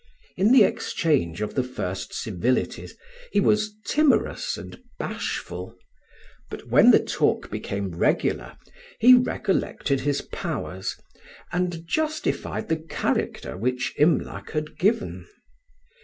In 0.35 0.51
the 0.51 0.63
exchange 0.63 1.41
of 1.43 1.53
the 1.53 1.61
first 1.63 2.11
civilities 2.11 2.95
he 3.31 3.39
was 3.39 3.75
timorous 3.85 4.57
and 4.57 4.81
bashful; 4.97 5.77
but 6.49 6.69
when 6.69 6.89
the 6.89 6.97
talk 6.99 7.51
became 7.51 7.91
regular, 7.91 8.57
he 8.97 9.13
recollected 9.13 9.99
his 9.99 10.21
powers, 10.23 10.97
and 11.51 11.85
justified 11.85 12.67
the 12.67 12.77
character 12.77 13.55
which 13.55 13.93
Imlac 13.95 14.49
had 14.53 14.79
given. 14.79 15.27